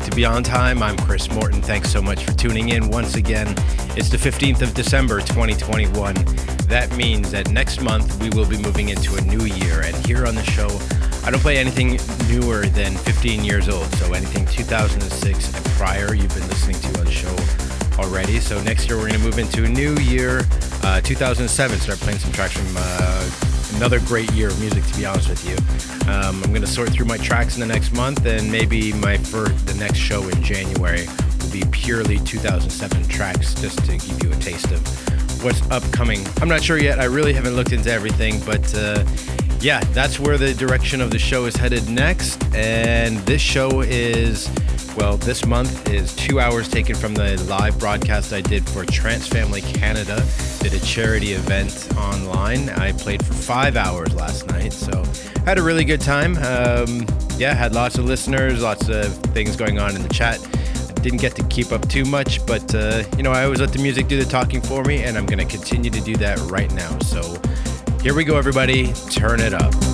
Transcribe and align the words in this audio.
back 0.00 0.08
to 0.08 0.16
Beyond 0.16 0.46
Time. 0.46 0.82
I'm 0.82 0.96
Chris 0.98 1.30
Morton. 1.30 1.60
Thanks 1.60 1.90
so 1.90 2.00
much 2.00 2.24
for 2.24 2.32
tuning 2.32 2.70
in 2.70 2.88
once 2.88 3.16
again. 3.16 3.48
It's 3.96 4.08
the 4.08 4.16
15th 4.16 4.62
of 4.62 4.72
December, 4.72 5.20
2021. 5.20 6.14
That 6.68 6.90
means 6.96 7.30
that 7.32 7.50
next 7.50 7.82
month 7.82 8.20
we 8.22 8.30
will 8.30 8.46
be 8.46 8.56
moving 8.56 8.88
into 8.88 9.16
a 9.16 9.20
new 9.22 9.44
year. 9.44 9.82
And 9.82 9.94
here 10.06 10.26
on 10.26 10.34
the 10.34 10.44
show, 10.44 10.68
I 11.26 11.30
don't 11.30 11.40
play 11.40 11.58
anything 11.58 11.98
newer 12.28 12.66
than 12.66 12.96
15 12.96 13.44
years 13.44 13.68
old. 13.68 13.86
So 13.96 14.12
anything 14.12 14.46
2006 14.46 15.54
and 15.54 15.66
prior, 15.72 16.14
you've 16.14 16.34
been 16.34 16.48
listening 16.48 16.80
to 16.80 17.00
on 17.00 17.04
the 17.04 17.10
show 17.10 17.36
already. 17.98 18.40
So 18.40 18.62
next 18.62 18.88
year 18.88 18.96
we're 18.96 19.08
going 19.08 19.20
to 19.20 19.26
move 19.26 19.38
into 19.38 19.64
a 19.64 19.68
new 19.68 19.96
year, 19.96 20.46
uh, 20.82 21.00
2007. 21.02 21.78
Start 21.78 21.98
playing 21.98 22.18
some 22.18 22.32
tracks 22.32 22.56
from 22.56 22.74
uh, 22.76 23.30
another 23.80 24.00
great 24.00 24.30
year 24.32 24.48
of 24.48 24.60
music, 24.60 24.84
to 24.84 24.94
be 24.94 25.06
honest 25.06 25.26
with 25.30 25.42
you. 25.48 25.56
Um, 26.12 26.42
I'm 26.44 26.50
going 26.50 26.60
to 26.60 26.66
sort 26.66 26.90
through 26.90 27.06
my 27.06 27.16
tracks 27.16 27.54
in 27.54 27.60
the 27.60 27.66
next 27.66 27.92
month, 27.92 28.26
and 28.26 28.52
maybe 28.52 28.92
my 28.92 29.16
first, 29.16 29.66
the 29.66 29.72
next 29.72 29.96
show 29.96 30.22
in 30.28 30.42
January 30.42 31.06
will 31.40 31.50
be 31.50 31.62
purely 31.72 32.18
2007 32.18 33.08
tracks, 33.08 33.54
just 33.54 33.78
to 33.86 33.92
give 33.92 34.22
you 34.22 34.30
a 34.32 34.36
taste 34.36 34.70
of 34.70 35.42
what's 35.42 35.62
upcoming. 35.70 36.26
I'm 36.42 36.48
not 36.48 36.62
sure 36.62 36.76
yet. 36.76 37.00
I 37.00 37.04
really 37.04 37.32
haven't 37.32 37.56
looked 37.56 37.72
into 37.72 37.90
everything, 37.90 38.38
but 38.44 38.74
uh, 38.74 39.02
yeah, 39.60 39.80
that's 39.94 40.20
where 40.20 40.36
the 40.36 40.52
direction 40.52 41.00
of 41.00 41.10
the 41.10 41.18
show 41.18 41.46
is 41.46 41.56
headed 41.56 41.88
next. 41.88 42.44
And 42.54 43.16
this 43.20 43.40
show 43.40 43.80
is 43.80 44.50
well, 44.96 45.16
this 45.16 45.46
month 45.46 45.88
is 45.88 46.14
two 46.14 46.40
hours 46.40 46.68
taken 46.68 46.94
from 46.94 47.14
the 47.14 47.42
live 47.44 47.78
broadcast 47.78 48.32
I 48.32 48.40
did 48.40 48.68
for 48.68 48.84
Trance 48.84 49.26
Family 49.26 49.60
Canada. 49.60 50.24
Did 50.60 50.74
a 50.74 50.80
charity 50.80 51.32
event 51.32 51.88
online. 51.96 52.68
I 52.70 52.92
played 52.92 53.24
for 53.24 53.32
five 53.32 53.76
hours 53.76 54.14
last 54.14 54.46
night, 54.48 54.72
so 54.72 55.04
had 55.44 55.58
a 55.58 55.62
really 55.62 55.84
good 55.84 56.00
time. 56.00 56.36
Um, 56.38 57.06
yeah, 57.36 57.54
had 57.54 57.74
lots 57.74 57.98
of 57.98 58.04
listeners, 58.04 58.62
lots 58.62 58.88
of 58.88 59.14
things 59.34 59.56
going 59.56 59.78
on 59.78 59.96
in 59.96 60.02
the 60.02 60.08
chat. 60.08 60.38
Didn't 61.02 61.20
get 61.20 61.34
to 61.36 61.44
keep 61.44 61.72
up 61.72 61.88
too 61.88 62.04
much, 62.04 62.44
but 62.46 62.74
uh, 62.74 63.04
you 63.16 63.22
know, 63.22 63.32
I 63.32 63.44
always 63.44 63.60
let 63.60 63.72
the 63.72 63.82
music 63.82 64.08
do 64.08 64.22
the 64.22 64.28
talking 64.28 64.60
for 64.60 64.84
me, 64.84 65.02
and 65.02 65.16
I'm 65.16 65.26
going 65.26 65.46
to 65.46 65.56
continue 65.56 65.90
to 65.90 66.00
do 66.00 66.16
that 66.16 66.38
right 66.50 66.70
now. 66.72 66.98
So 67.00 67.40
here 68.02 68.14
we 68.14 68.24
go, 68.24 68.36
everybody. 68.36 68.92
Turn 69.10 69.40
it 69.40 69.54
up. 69.54 69.89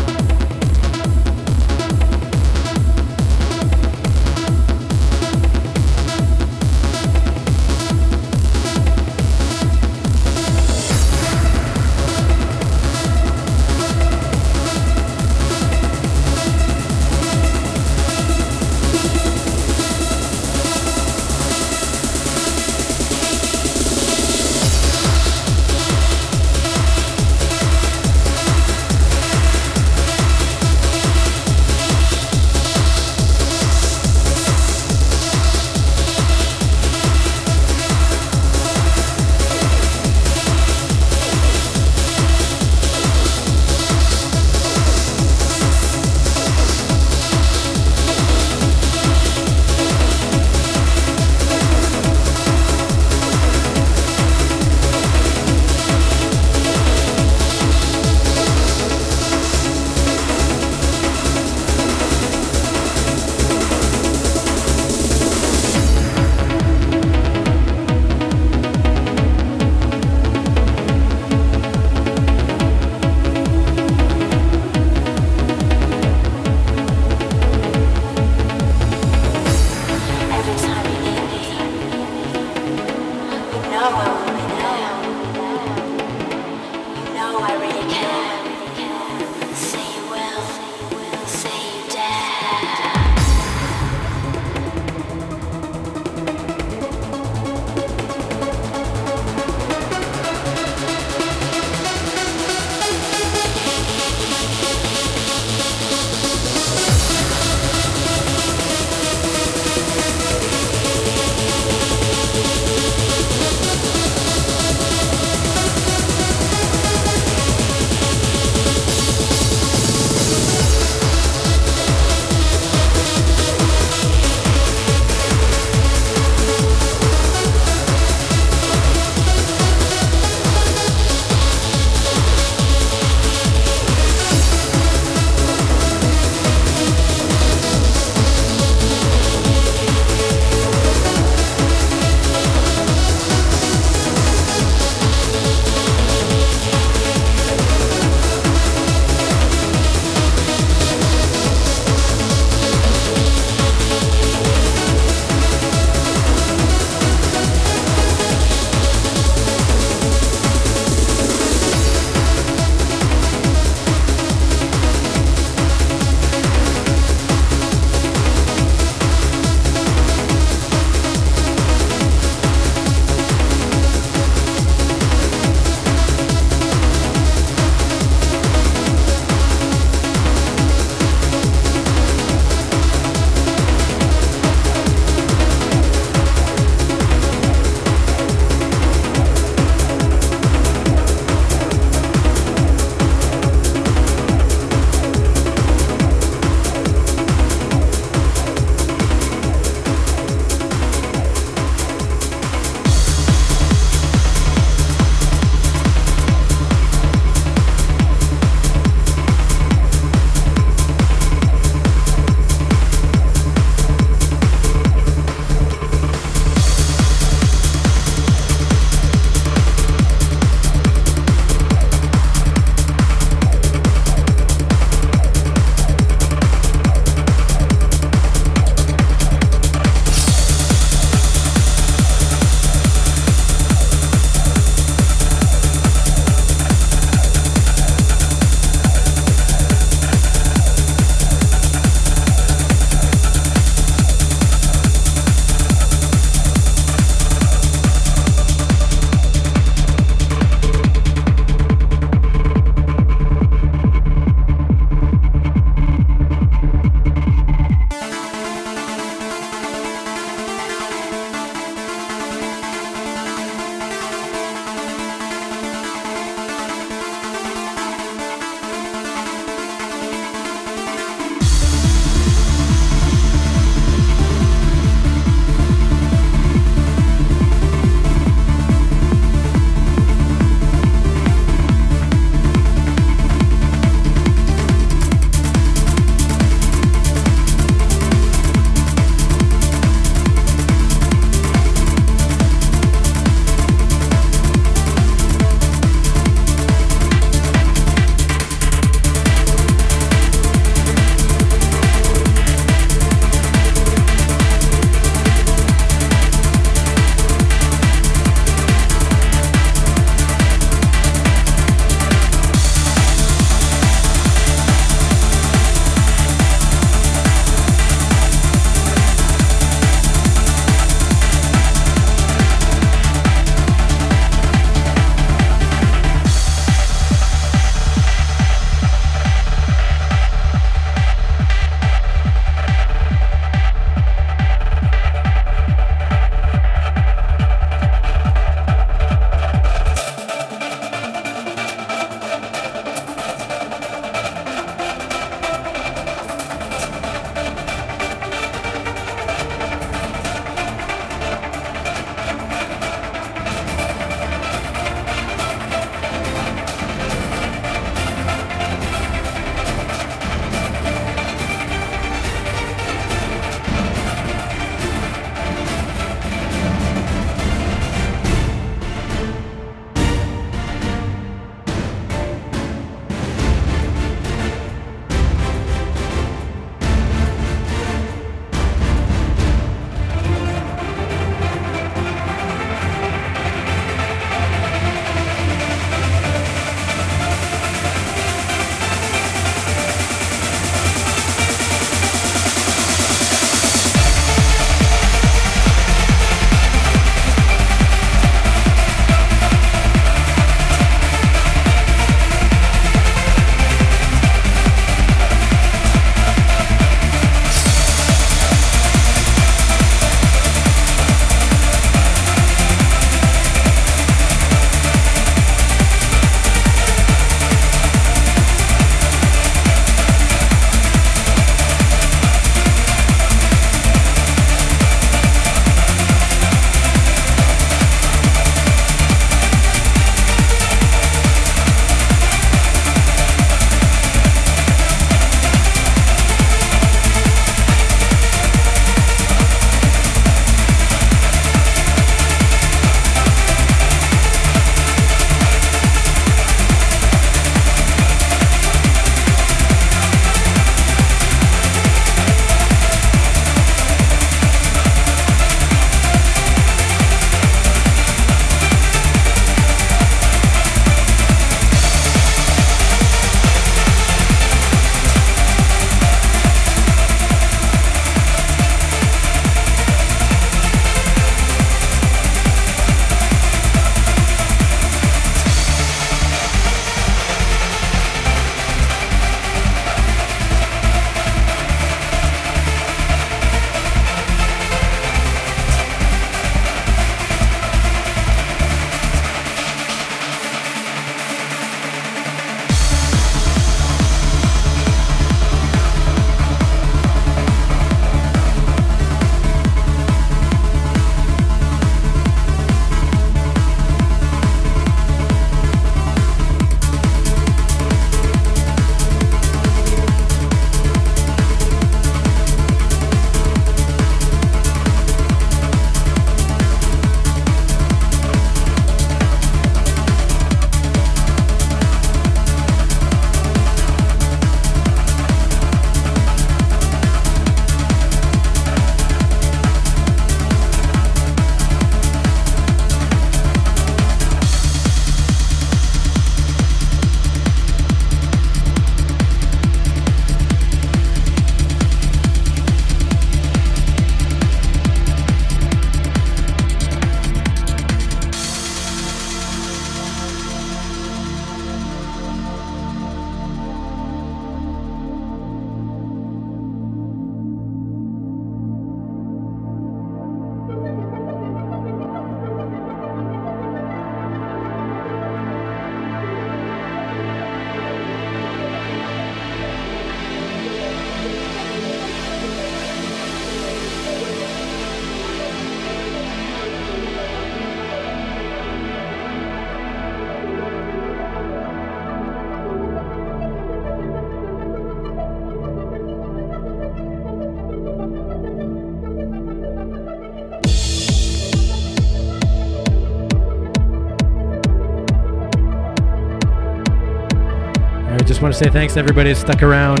To 598.52 598.58
say 598.64 598.70
thanks 598.70 598.94
to 598.94 599.00
everybody 599.00 599.30
who 599.30 599.34
stuck 599.34 599.62
around. 599.62 600.00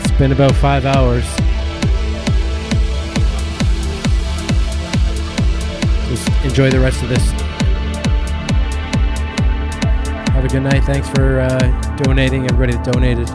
It's 0.00 0.10
been 0.12 0.32
about 0.32 0.54
five 0.56 0.84
hours. 0.84 1.24
Just 6.08 6.28
enjoy 6.44 6.70
the 6.70 6.80
rest 6.80 7.02
of 7.02 7.08
this. 7.08 7.30
Have 10.30 10.44
a 10.44 10.48
good 10.48 10.62
night. 10.62 10.82
Thanks 10.84 11.08
for 11.10 11.40
uh, 11.40 11.58
donating, 11.98 12.46
everybody 12.46 12.72
that 12.72 12.84
donated. 12.90 13.28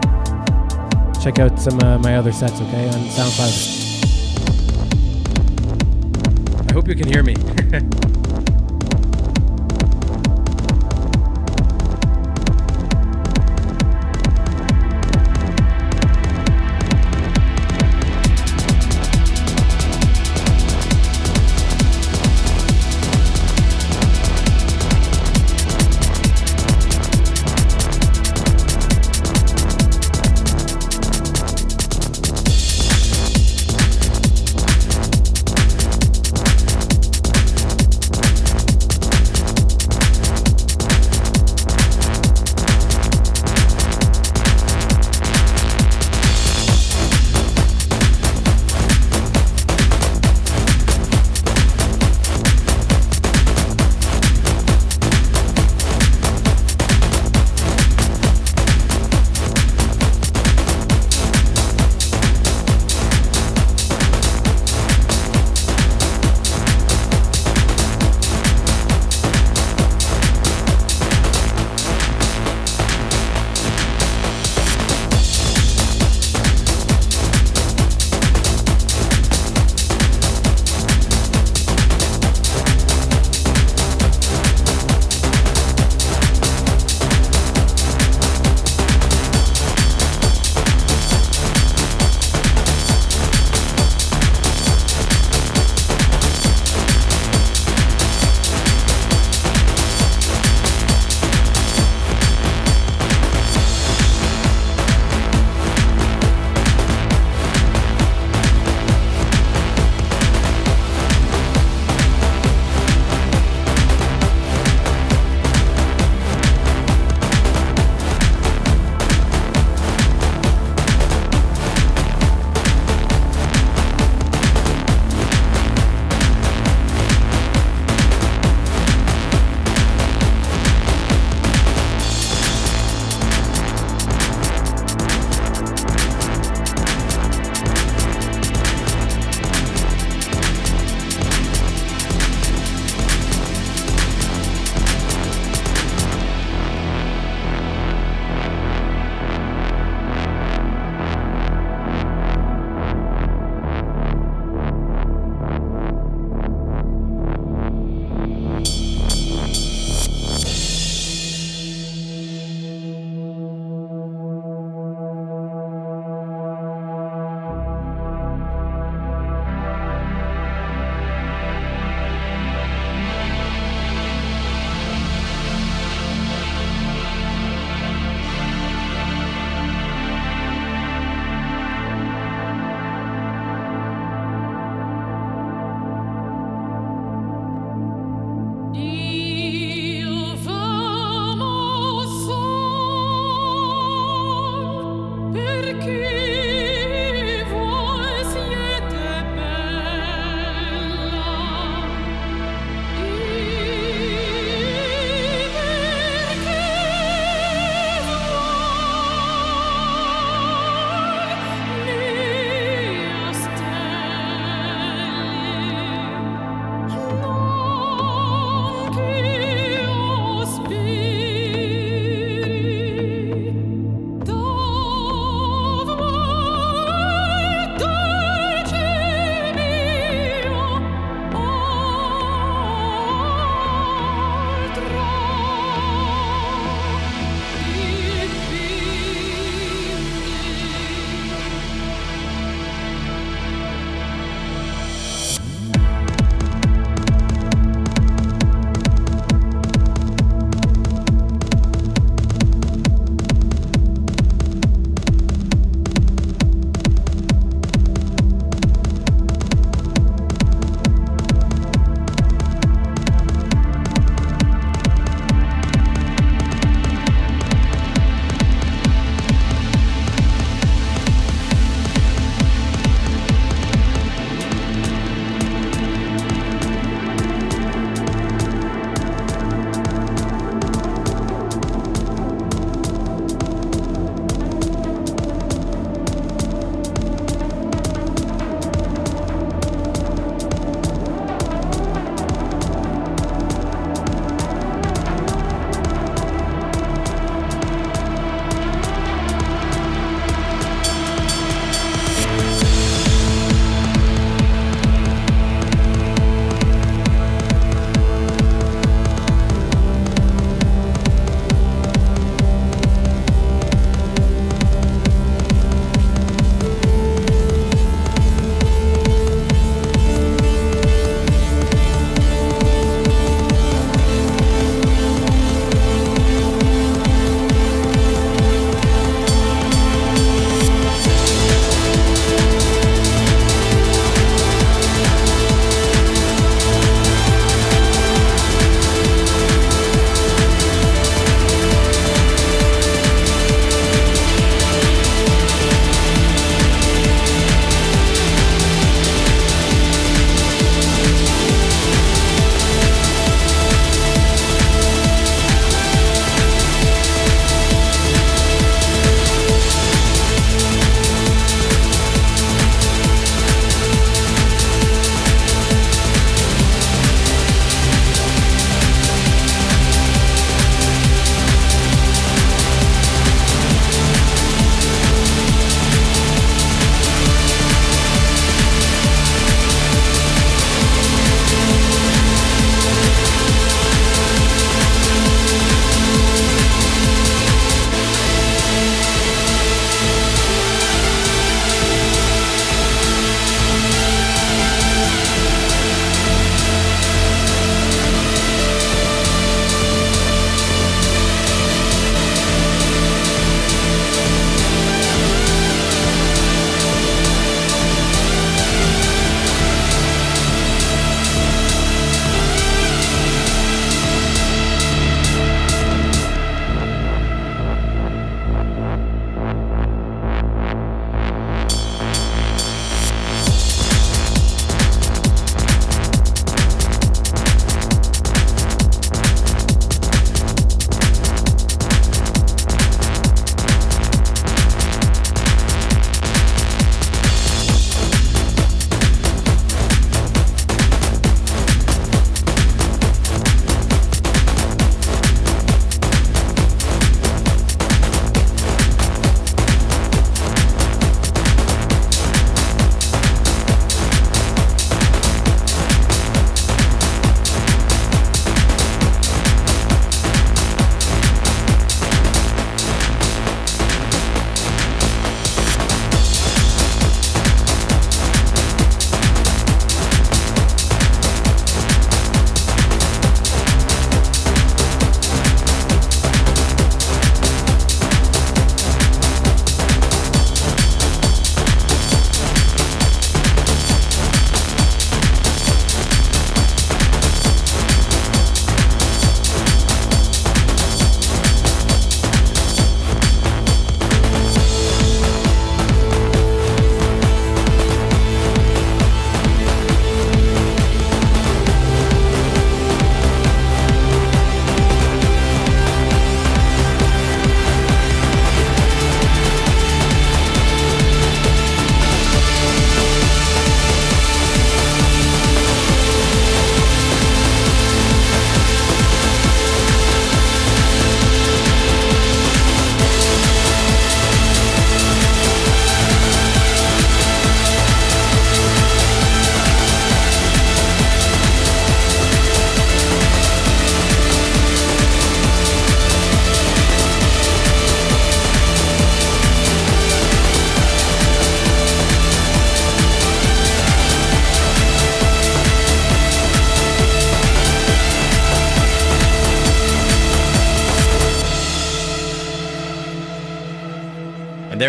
Check 1.23 1.39
out 1.39 1.57
some 1.59 1.75
of 1.77 1.83
uh, 1.83 1.99
my 1.99 2.17
other 2.17 2.33
sets, 2.33 2.59
okay, 2.59 2.87
on 2.87 3.05
SoundCloud. 3.05 3.75
I 6.69 6.73
hope 6.73 6.87
you 6.87 6.95
can 6.95 7.07
hear 7.07 7.23
me. 7.23 7.35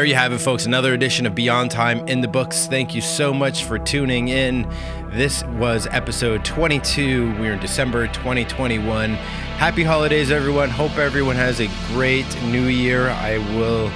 you 0.08 0.14
have 0.14 0.32
it, 0.32 0.38
folks. 0.38 0.64
Another 0.64 0.94
edition 0.94 1.26
of 1.26 1.34
Beyond 1.34 1.70
Time 1.70 2.06
in 2.08 2.22
the 2.22 2.28
books. 2.28 2.66
Thank 2.66 2.94
you 2.94 3.02
so 3.02 3.34
much 3.34 3.64
for 3.64 3.78
tuning 3.78 4.28
in. 4.28 4.66
This 5.12 5.44
was 5.44 5.86
episode 5.90 6.46
22. 6.46 7.38
We're 7.38 7.52
in 7.52 7.58
December 7.58 8.06
2021. 8.06 9.14
Happy 9.14 9.84
holidays, 9.84 10.30
everyone. 10.30 10.70
Hope 10.70 10.96
everyone 10.96 11.36
has 11.36 11.60
a 11.60 11.68
great 11.88 12.26
new 12.44 12.68
year. 12.68 13.10
I 13.10 13.36
will 13.56 13.90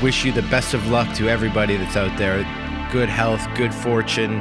wish 0.00 0.24
you 0.24 0.30
the 0.30 0.42
best 0.42 0.72
of 0.72 0.86
luck 0.86 1.12
to 1.16 1.28
everybody 1.28 1.76
that's 1.76 1.96
out 1.96 2.16
there. 2.16 2.44
Good 2.92 3.08
health, 3.08 3.44
good 3.56 3.74
fortune, 3.74 4.34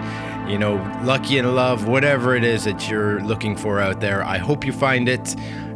you 0.48 0.60
know, 0.60 0.76
lucky 1.04 1.40
in 1.40 1.56
love, 1.56 1.88
whatever 1.88 2.36
it 2.36 2.44
is 2.44 2.66
that 2.66 2.88
you're 2.88 3.20
looking 3.22 3.56
for 3.56 3.80
out 3.80 4.00
there. 4.00 4.24
I 4.24 4.38
hope 4.38 4.64
you 4.64 4.72
find 4.72 5.10
it. 5.10 5.36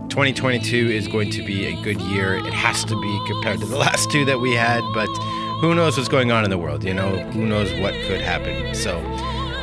2022 0.09 0.89
is 0.89 1.07
going 1.07 1.31
to 1.31 1.43
be 1.43 1.65
a 1.67 1.81
good 1.81 2.01
year. 2.01 2.35
It 2.35 2.53
has 2.53 2.84
to 2.84 2.99
be 2.99 3.21
compared 3.27 3.59
to 3.61 3.65
the 3.65 3.77
last 3.88 4.11
two 4.11 4.26
that 4.26 4.39
we 4.39 4.53
had, 4.53 4.81
but 4.93 5.09
who 5.60 5.76
knows 5.76 5.98
what's 5.98 6.10
going 6.10 6.31
on 6.31 6.44
in 6.44 6.49
the 6.49 6.57
world, 6.57 6.84
you 6.84 6.94
know? 6.94 7.18
Who 7.31 7.45
knows 7.45 7.72
what 7.81 7.94
could 8.07 8.22
happen. 8.22 8.73
So, 8.73 9.02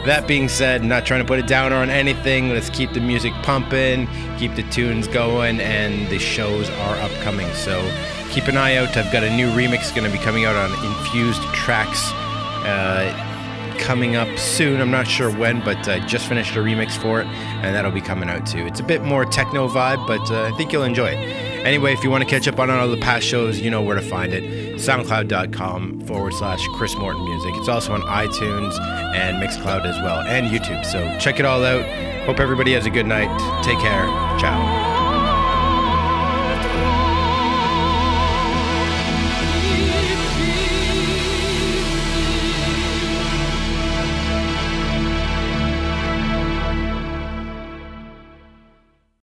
that 0.05 0.29
being 0.29 0.49
said, 0.49 0.85
not 0.85 1.07
trying 1.07 1.21
to 1.21 1.27
put 1.27 1.39
it 1.39 1.47
down 1.47 1.73
on 1.73 1.91
anything. 1.91 2.51
Let's 2.51 2.71
keep 2.71 2.93
the 2.93 3.01
music 3.01 3.33
pumping, 3.43 4.07
keep 4.39 4.55
the 4.55 4.63
tunes 4.65 5.09
going, 5.09 5.61
and 5.61 6.09
the 6.09 6.19
shows 6.19 6.69
are 6.71 6.97
upcoming. 6.97 7.53
So, 7.55 7.81
keep 8.31 8.47
an 8.47 8.57
eye 8.57 8.77
out. 8.77 8.97
I've 8.97 9.13
got 9.13 9.25
a 9.25 9.35
new 9.35 9.49
remix 9.51 9.95
going 9.95 10.11
to 10.11 10.17
be 10.17 10.23
coming 10.23 10.45
out 10.45 10.55
on 10.55 10.71
Infused 10.85 11.43
Tracks. 11.55 12.13
Uh, 12.65 13.33
coming 13.79 14.17
up 14.17 14.39
soon. 14.39 14.81
I'm 14.81 14.91
not 14.91 15.07
sure 15.07 15.31
when, 15.31 15.61
but 15.61 15.89
I 15.89 16.01
just 16.01 16.27
finished 16.27 16.57
a 16.57 16.61
remix 16.61 16.93
for 16.93 17.21
it, 17.21 17.27
and 17.27 17.75
that'll 17.75 17.91
be 17.91 18.01
coming 18.01 18.29
out 18.29 18.47
too. 18.47 18.67
It's 18.67 18.81
a 18.81 18.83
bit 18.83 19.03
more 19.03 19.25
techno 19.25 19.69
vibe, 19.69 20.07
but 20.07 20.31
uh, 20.31 20.45
I 20.45 20.51
think 20.57 20.73
you'll 20.73 20.83
enjoy 20.83 21.09
it. 21.09 21.47
Anyway, 21.67 21.93
if 21.93 22.03
you 22.03 22.11
want 22.11 22.25
to 22.25 22.31
catch 22.31 22.47
up 22.49 22.59
on 22.59 22.71
all 22.71 22.89
the 22.89 22.97
past 22.97 23.27
shows, 23.27 23.61
you 23.61 23.71
know 23.71 23.83
where 23.83 23.97
to 23.97 24.03
find 24.03 24.33
it. 24.33 24.45
SoundCloud.com 24.77 26.01
forward 26.07 26.35
slash 26.35 26.67
Chris 26.77 26.97
Morton 26.97 27.25
Music. 27.25 27.55
It's 27.57 27.69
also 27.69 27.93
on 27.93 28.03
iTunes 28.03 28.79
and 29.15 29.43
Mixcloud 29.43 29.85
as 29.85 29.97
well, 30.03 30.21
and 30.21 30.47
YouTube. 30.47 30.85
So 30.85 31.19
check 31.19 31.41
it 31.41 31.45
all 31.47 31.65
out. 31.65 31.85
Hope 32.27 32.41
everybody 32.41 32.73
has 32.75 32.87
a 32.87 32.91
good 32.91 33.07
night. 33.07 33.31
Take 33.63 33.79
care. 33.79 34.07
Ciao. 34.39 34.86